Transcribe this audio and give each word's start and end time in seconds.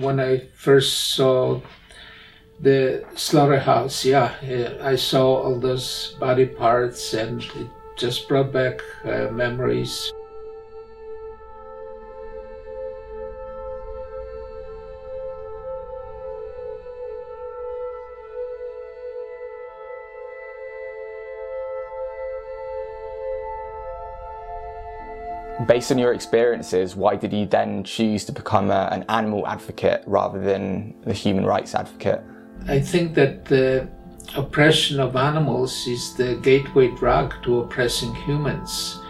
When 0.00 0.18
I 0.18 0.48
first 0.54 1.14
saw 1.14 1.60
the 2.58 3.04
slaughterhouse, 3.14 4.02
yeah, 4.02 4.32
I 4.80 4.96
saw 4.96 5.42
all 5.42 5.60
those 5.60 6.16
body 6.18 6.46
parts 6.46 7.12
and 7.12 7.42
it 7.42 7.68
just 7.98 8.26
brought 8.26 8.50
back 8.50 8.80
uh, 9.04 9.28
memories. 9.30 10.10
Based 25.66 25.92
on 25.92 25.98
your 25.98 26.12
experiences, 26.12 26.96
why 26.96 27.16
did 27.16 27.32
you 27.32 27.46
then 27.46 27.84
choose 27.84 28.24
to 28.26 28.32
become 28.32 28.70
a, 28.70 28.88
an 28.92 29.04
animal 29.08 29.46
advocate 29.46 30.02
rather 30.06 30.40
than 30.40 30.94
the 31.04 31.12
human 31.12 31.44
rights 31.44 31.74
advocate? 31.74 32.22
I 32.68 32.80
think 32.80 33.14
that 33.14 33.44
the 33.44 33.88
oppression 34.36 35.00
of 35.00 35.16
animals 35.16 35.86
is 35.86 36.14
the 36.14 36.36
gateway 36.36 36.88
drug 36.96 37.34
to 37.42 37.60
oppressing 37.60 38.14
humans. 38.14 39.00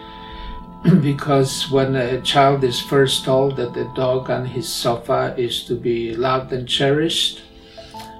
because 1.01 1.69
when 1.69 1.95
a 1.95 2.19
child 2.21 2.63
is 2.63 2.79
first 2.79 3.23
told 3.23 3.55
that 3.57 3.73
the 3.73 3.91
dog 3.95 4.31
on 4.31 4.45
his 4.45 4.67
sofa 4.67 5.35
is 5.37 5.63
to 5.65 5.75
be 5.75 6.15
loved 6.15 6.51
and 6.53 6.67
cherished, 6.67 7.43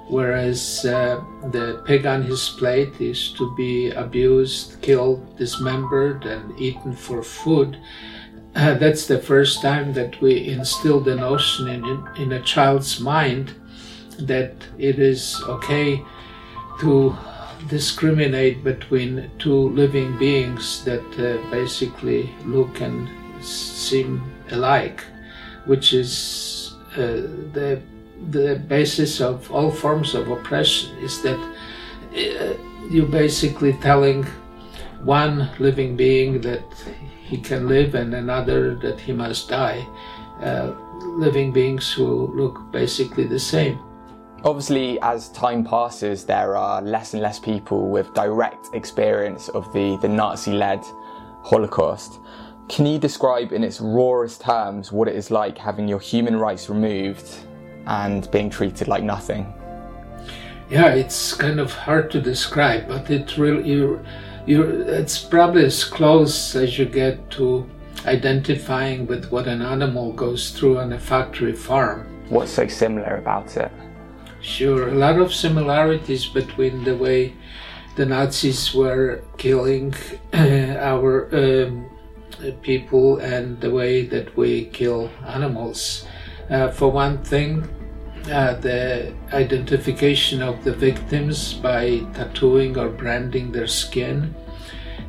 whereas 0.08 0.84
uh, 0.84 1.20
the 1.50 1.82
pig 1.84 2.06
on 2.06 2.22
his 2.22 2.50
plate 2.50 3.00
is 3.00 3.32
to 3.32 3.52
be 3.56 3.90
abused, 3.90 4.80
killed, 4.80 5.36
dismembered, 5.36 6.24
and 6.24 6.58
eaten 6.60 6.94
for 6.94 7.22
food, 7.22 7.78
uh, 8.54 8.74
that's 8.78 9.06
the 9.06 9.18
first 9.18 9.62
time 9.62 9.92
that 9.92 10.20
we 10.20 10.48
instill 10.48 11.00
the 11.00 11.14
notion 11.14 11.68
in, 11.68 12.08
in 12.16 12.32
a 12.32 12.42
child's 12.42 13.00
mind 13.00 13.54
that 14.18 14.54
it 14.78 14.98
is 14.98 15.42
okay 15.48 16.02
to 16.80 17.16
discriminate 17.68 18.64
between 18.64 19.30
two 19.38 19.68
living 19.70 20.18
beings 20.18 20.84
that 20.84 21.04
uh, 21.18 21.50
basically 21.50 22.30
look 22.44 22.80
and 22.80 23.08
seem 23.44 24.22
alike, 24.50 25.04
which 25.66 25.92
is 25.92 26.74
uh, 26.96 27.28
the 27.52 27.80
the 28.30 28.56
basis 28.68 29.20
of 29.20 29.50
all 29.50 29.70
forms 29.70 30.14
of 30.14 30.30
oppression. 30.30 30.96
Is 30.98 31.22
that 31.22 31.38
uh, 32.12 32.54
you 32.90 33.06
basically 33.06 33.72
telling 33.74 34.26
one 35.04 35.50
living 35.58 35.96
being 35.96 36.40
that 36.40 36.64
he 37.22 37.38
can 37.38 37.68
live 37.68 37.94
and 37.94 38.14
another 38.14 38.74
that 38.76 39.00
he 39.00 39.12
must 39.12 39.48
die. 39.48 39.86
Uh, 40.40 40.72
living 41.18 41.52
beings 41.52 41.92
who 41.92 42.28
look 42.34 42.70
basically 42.72 43.26
the 43.26 43.38
same. 43.38 43.78
Obviously, 44.44 45.00
as 45.02 45.28
time 45.28 45.62
passes, 45.64 46.24
there 46.24 46.56
are 46.56 46.82
less 46.82 47.14
and 47.14 47.22
less 47.22 47.38
people 47.38 47.90
with 47.90 48.12
direct 48.12 48.74
experience 48.74 49.48
of 49.50 49.72
the, 49.72 49.96
the 50.02 50.08
Nazi 50.08 50.52
led 50.52 50.80
Holocaust. 51.44 52.18
Can 52.68 52.86
you 52.86 52.98
describe 52.98 53.52
in 53.52 53.62
its 53.62 53.80
rawest 53.80 54.40
terms 54.40 54.90
what 54.90 55.06
it 55.06 55.14
is 55.14 55.30
like 55.30 55.56
having 55.58 55.86
your 55.86 56.00
human 56.00 56.36
rights 56.36 56.68
removed 56.68 57.46
and 57.86 58.30
being 58.30 58.50
treated 58.50 58.88
like 58.88 59.04
nothing? 59.04 59.52
Yeah, 60.70 60.94
it's 60.94 61.34
kind 61.34 61.60
of 61.60 61.72
hard 61.72 62.10
to 62.12 62.20
describe, 62.20 62.88
but 62.88 63.10
it 63.10 63.36
really 63.36 63.70
you, 64.46 64.62
it's 64.62 65.18
probably 65.18 65.64
as 65.64 65.84
close 65.84 66.56
as 66.56 66.78
you 66.78 66.86
get 66.86 67.30
to 67.32 67.68
identifying 68.06 69.06
with 69.06 69.30
what 69.30 69.46
an 69.46 69.62
animal 69.62 70.12
goes 70.12 70.50
through 70.50 70.78
on 70.78 70.92
a 70.92 70.98
factory 70.98 71.52
farm. 71.52 72.06
What's 72.28 72.52
so 72.52 72.66
similar 72.66 73.16
about 73.16 73.56
it? 73.56 73.70
Sure, 74.40 74.88
a 74.88 74.94
lot 74.94 75.18
of 75.18 75.32
similarities 75.32 76.26
between 76.26 76.82
the 76.82 76.96
way 76.96 77.34
the 77.94 78.06
Nazis 78.06 78.74
were 78.74 79.22
killing 79.36 79.94
uh, 80.32 80.36
our 80.80 81.28
um, 81.32 81.88
people 82.62 83.18
and 83.18 83.60
the 83.60 83.70
way 83.70 84.06
that 84.06 84.36
we 84.36 84.64
kill 84.66 85.10
animals. 85.26 86.06
Uh, 86.50 86.68
for 86.68 86.90
one 86.90 87.22
thing, 87.22 87.68
uh, 88.30 88.54
the 88.54 89.12
identification 89.32 90.42
of 90.42 90.62
the 90.64 90.72
victims 90.72 91.54
by 91.54 92.00
tattooing 92.14 92.78
or 92.78 92.88
branding 92.88 93.52
their 93.52 93.66
skin. 93.66 94.34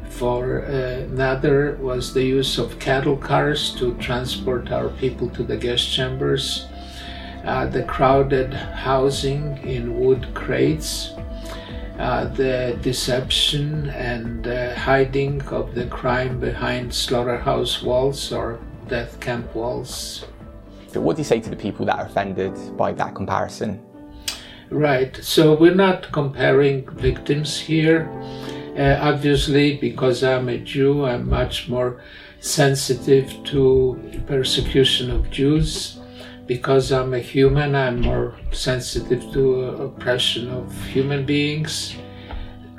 For 0.10 0.66
uh, 0.66 1.04
another 1.12 1.78
was 1.82 2.14
the 2.14 2.24
use 2.24 2.58
of 2.58 2.80
cattle 2.80 3.18
cars 3.18 3.76
to 3.76 3.96
transport 3.96 4.72
our 4.72 4.90
people 4.90 5.30
to 5.32 5.44
the 5.44 5.58
gas 5.58 5.84
chambers 5.84 6.68
uh, 7.44 7.66
the 7.66 7.84
crowded 7.84 8.54
housing 8.54 9.58
in 9.68 10.00
wood 10.00 10.34
crates, 10.34 11.12
uh, 12.00 12.26
the 12.26 12.78
deception 12.82 13.90
and 13.90 14.48
uh, 14.48 14.74
hiding 14.76 15.42
of 15.50 15.76
the 15.76 15.86
crime 15.88 16.40
behind 16.40 16.94
slaughterhouse 16.94 17.82
walls 17.84 18.32
or 18.32 18.60
death 18.88 19.20
camp 19.20 19.54
walls. 19.54 20.26
What 20.96 21.16
do 21.16 21.22
you 21.22 21.26
say 21.26 21.40
to 21.40 21.50
the 21.50 21.56
people 21.56 21.86
that 21.88 21.98
are 21.98 22.06
offended 22.06 22.78
by 22.78 22.94
that 22.94 23.16
comparison? 23.16 23.82
Right, 24.70 25.16
so 25.22 25.56
we're 25.56 25.76
not 25.76 26.12
comparing 26.12 26.90
victims 26.90 27.60
here. 27.60 28.10
Uh, 28.78 28.98
obviously, 29.02 29.78
because 29.78 30.24
I'm 30.24 30.50
a 30.50 30.58
Jew, 30.58 31.06
I'm 31.06 31.30
much 31.30 31.70
more 31.70 32.02
sensitive 32.40 33.32
to 33.46 34.00
persecution 34.26 35.12
of 35.12 35.30
Jews 35.30 36.00
because 36.48 36.92
I'm 36.92 37.14
a 37.14 37.20
human, 37.20 37.76
I'm 37.76 38.02
more 38.02 38.36
sensitive 38.52 39.32
to 39.34 39.66
oppression 39.84 40.50
of 40.50 40.74
human 40.88 41.26
beings. 41.26 41.96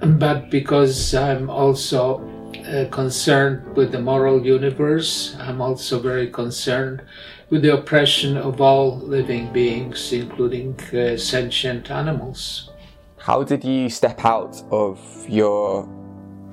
But 0.02 0.50
because 0.50 1.14
I'm 1.14 1.48
also 1.48 2.18
uh, 2.62 2.88
concerned 2.90 3.76
with 3.76 3.92
the 3.92 4.00
moral 4.00 4.44
universe, 4.44 5.36
I'm 5.38 5.60
also 5.60 5.98
very 5.98 6.30
concerned 6.30 7.02
with 7.50 7.62
the 7.62 7.74
oppression 7.74 8.36
of 8.36 8.60
all 8.60 8.98
living 8.98 9.52
beings, 9.52 10.12
including 10.12 10.78
uh, 10.92 11.16
sentient 11.16 11.90
animals. 11.90 12.70
How 13.18 13.42
did 13.42 13.64
you 13.64 13.88
step 13.88 14.24
out 14.24 14.62
of 14.70 14.98
your 15.28 15.88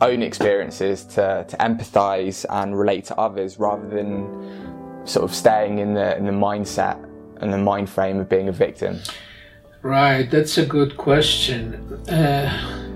own 0.01 0.21
experiences 0.23 1.05
to, 1.05 1.45
to 1.47 1.57
empathize 1.57 2.45
and 2.49 2.77
relate 2.77 3.05
to 3.05 3.17
others 3.17 3.59
rather 3.59 3.87
than 3.87 5.05
sort 5.05 5.23
of 5.23 5.35
staying 5.35 5.79
in 5.79 5.93
the 5.93 6.17
in 6.17 6.25
the 6.25 6.31
mindset 6.31 6.97
and 7.41 7.51
the 7.51 7.57
mind 7.57 7.89
frame 7.89 8.19
of 8.19 8.29
being 8.29 8.49
a 8.49 8.51
victim? 8.51 8.99
Right, 9.81 10.29
that's 10.29 10.57
a 10.57 10.65
good 10.65 10.95
question. 10.95 11.73
Uh, 12.07 12.90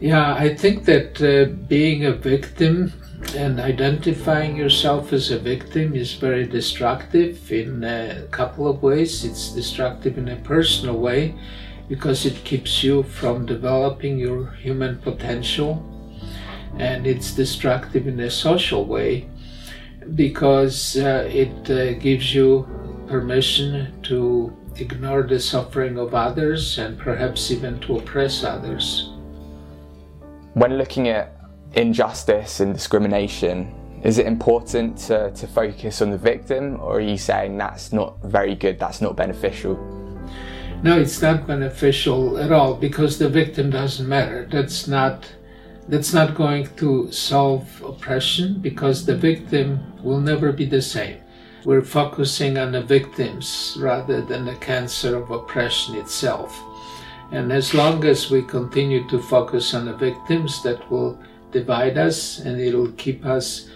yeah, 0.00 0.34
I 0.34 0.54
think 0.54 0.84
that 0.84 1.20
uh, 1.20 1.52
being 1.66 2.04
a 2.04 2.12
victim 2.12 2.92
and 3.34 3.58
identifying 3.58 4.56
yourself 4.56 5.12
as 5.12 5.30
a 5.30 5.38
victim 5.38 5.94
is 5.94 6.14
very 6.14 6.46
destructive 6.46 7.50
in 7.50 7.82
a 7.82 8.28
couple 8.30 8.68
of 8.68 8.82
ways. 8.82 9.24
It's 9.24 9.52
destructive 9.52 10.16
in 10.16 10.28
a 10.28 10.36
personal 10.36 10.98
way 10.98 11.34
because 11.88 12.24
it 12.26 12.44
keeps 12.44 12.84
you 12.84 13.02
from 13.02 13.44
developing 13.44 14.18
your 14.18 14.50
human 14.52 14.98
potential, 14.98 15.82
and 16.78 17.06
it's 17.06 17.32
destructive 17.32 18.06
in 18.06 18.20
a 18.20 18.30
social 18.30 18.84
way 18.84 19.28
because 20.14 20.96
uh, 20.96 21.28
it 21.30 21.70
uh, 21.70 21.94
gives 21.94 22.34
you 22.34 22.66
permission 23.08 24.00
to 24.02 24.56
ignore 24.76 25.24
the 25.24 25.40
suffering 25.40 25.98
of 25.98 26.14
others 26.14 26.78
and 26.78 26.98
perhaps 26.98 27.50
even 27.50 27.80
to 27.80 27.96
oppress 27.98 28.44
others. 28.44 29.10
When 30.54 30.78
looking 30.78 31.08
at 31.08 31.34
injustice 31.74 32.60
and 32.60 32.72
discrimination, 32.72 33.74
is 34.02 34.18
it 34.18 34.26
important 34.26 34.96
to, 35.08 35.30
to 35.32 35.46
focus 35.46 36.00
on 36.02 36.10
the 36.10 36.18
victim, 36.18 36.80
or 36.80 36.96
are 36.96 37.00
you 37.00 37.18
saying 37.18 37.58
that's 37.58 37.92
not 37.92 38.22
very 38.22 38.54
good, 38.54 38.78
that's 38.78 39.00
not 39.00 39.16
beneficial? 39.16 39.76
No, 40.82 40.98
it's 41.00 41.20
not 41.20 41.46
beneficial 41.46 42.38
at 42.38 42.52
all 42.52 42.74
because 42.74 43.18
the 43.18 43.28
victim 43.28 43.70
doesn't 43.70 44.08
matter. 44.08 44.46
That's 44.50 44.86
not 44.86 45.28
that's 45.88 46.12
not 46.12 46.34
going 46.34 46.68
to 46.76 47.10
solve 47.10 47.82
oppression 47.82 48.60
because 48.60 49.06
the 49.06 49.16
victim 49.16 49.80
will 50.02 50.20
never 50.20 50.52
be 50.52 50.66
the 50.66 50.82
same. 50.82 51.16
We're 51.64 51.82
focusing 51.82 52.58
on 52.58 52.72
the 52.72 52.82
victims 52.82 53.74
rather 53.80 54.20
than 54.20 54.44
the 54.44 54.54
cancer 54.56 55.16
of 55.16 55.30
oppression 55.30 55.96
itself. 55.96 56.62
And 57.30 57.52
as 57.52 57.74
long 57.74 58.04
as 58.04 58.30
we 58.30 58.42
continue 58.42 59.06
to 59.08 59.20
focus 59.20 59.74
on 59.74 59.84
the 59.84 59.94
victims, 59.94 60.62
that 60.62 60.90
will 60.90 61.18
divide 61.52 61.98
us 61.98 62.38
and 62.40 62.60
it'll 62.60 62.92
keep 62.92 63.24
us 63.24 63.68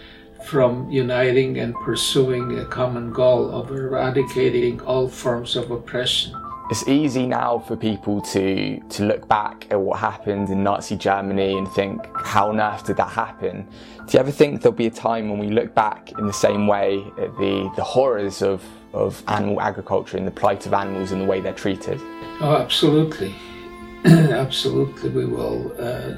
from 0.45 0.89
uniting 0.89 1.59
and 1.59 1.73
pursuing 1.75 2.59
a 2.59 2.65
common 2.65 3.13
goal 3.13 3.49
of 3.51 3.71
eradicating 3.71 4.81
all 4.81 5.07
forms 5.07 5.55
of 5.55 5.71
oppression. 5.71 6.35
It's 6.69 6.87
easy 6.87 7.27
now 7.27 7.59
for 7.59 7.75
people 7.75 8.21
to, 8.21 8.79
to 8.79 9.03
look 9.05 9.27
back 9.27 9.67
at 9.69 9.79
what 9.79 9.99
happened 9.99 10.49
in 10.49 10.63
Nazi 10.63 10.95
Germany 10.95 11.57
and 11.57 11.69
think, 11.69 12.07
how 12.15 12.49
on 12.49 12.59
earth 12.61 12.85
did 12.85 12.95
that 12.97 13.09
happen? 13.09 13.67
Do 14.07 14.13
you 14.13 14.19
ever 14.19 14.31
think 14.31 14.61
there'll 14.61 14.75
be 14.75 14.87
a 14.87 14.91
time 14.91 15.29
when 15.29 15.39
we 15.39 15.49
look 15.49 15.75
back 15.75 16.13
in 16.17 16.25
the 16.25 16.33
same 16.33 16.65
way 16.65 17.03
at 17.19 17.37
the, 17.37 17.71
the 17.75 17.83
horrors 17.83 18.41
of, 18.41 18.63
of 18.93 19.21
animal 19.27 19.59
agriculture 19.59 20.17
and 20.17 20.25
the 20.25 20.31
plight 20.31 20.65
of 20.65 20.73
animals 20.73 21.11
and 21.11 21.21
the 21.21 21.25
way 21.25 21.41
they're 21.41 21.51
treated? 21.51 21.99
Oh, 22.39 22.57
absolutely. 22.57 23.35
absolutely, 24.05 25.09
we 25.09 25.25
will. 25.25 25.75
Uh, 25.77 26.15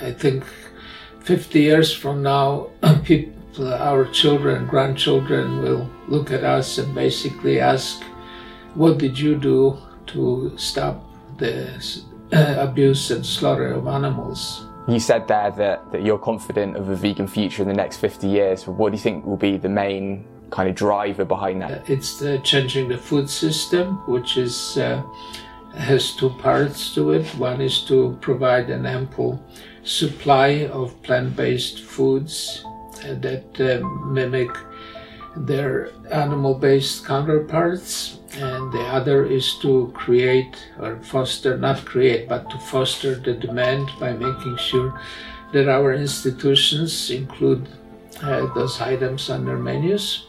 I 0.00 0.10
think 0.12 0.44
50 1.20 1.60
years 1.60 1.92
from 1.92 2.20
now, 2.20 2.70
people, 3.04 3.32
our 3.72 4.06
children, 4.06 4.66
grandchildren 4.66 5.62
will 5.62 5.88
look 6.08 6.32
at 6.32 6.42
us 6.42 6.78
and 6.78 6.92
basically 6.94 7.60
ask, 7.60 8.02
What 8.74 8.98
did 8.98 9.16
you 9.16 9.36
do 9.36 9.78
to 10.06 10.52
stop 10.56 11.00
the 11.38 11.80
uh, 12.32 12.56
abuse 12.58 13.12
and 13.12 13.24
slaughter 13.24 13.72
of 13.72 13.86
animals? 13.86 14.66
You 14.88 14.98
said 14.98 15.28
there 15.28 15.52
that, 15.52 15.92
that 15.92 16.02
you're 16.02 16.18
confident 16.18 16.76
of 16.76 16.88
a 16.88 16.96
vegan 16.96 17.28
future 17.28 17.62
in 17.62 17.68
the 17.68 17.74
next 17.74 17.98
50 17.98 18.26
years. 18.26 18.66
What 18.66 18.90
do 18.90 18.96
you 18.96 19.02
think 19.02 19.24
will 19.24 19.36
be 19.36 19.56
the 19.56 19.68
main 19.68 20.26
kind 20.50 20.68
of 20.68 20.74
driver 20.74 21.24
behind 21.24 21.62
that? 21.62 21.70
Uh, 21.70 21.84
it's 21.86 22.18
the 22.18 22.38
changing 22.40 22.88
the 22.88 22.98
food 22.98 23.30
system, 23.30 23.94
which 24.08 24.36
is 24.36 24.76
uh, 24.76 25.02
has 25.76 26.12
two 26.16 26.30
parts 26.30 26.92
to 26.96 27.12
it. 27.12 27.26
One 27.38 27.60
is 27.60 27.80
to 27.84 28.18
provide 28.20 28.70
an 28.70 28.86
ample 28.86 29.40
supply 29.84 30.66
of 30.72 31.00
plant-based 31.02 31.80
foods 31.82 32.64
uh, 33.04 33.14
that 33.20 33.60
uh, 33.60 33.86
mimic 34.06 34.50
their 35.36 35.90
animal-based 36.10 37.04
counterparts 37.04 38.18
and 38.36 38.72
the 38.72 38.82
other 38.82 39.24
is 39.26 39.54
to 39.58 39.90
create 39.94 40.56
or 40.80 40.96
foster 41.02 41.56
not 41.56 41.84
create 41.84 42.28
but 42.28 42.48
to 42.50 42.58
foster 42.58 43.14
the 43.14 43.34
demand 43.34 43.90
by 43.98 44.12
making 44.12 44.56
sure 44.56 44.98
that 45.52 45.68
our 45.68 45.92
institutions 45.92 47.10
include 47.10 47.68
uh, 48.22 48.46
those 48.54 48.80
items 48.80 49.30
on 49.30 49.44
their 49.44 49.58
menus 49.58 50.26